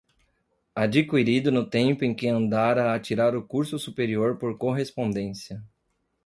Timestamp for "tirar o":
2.99-3.43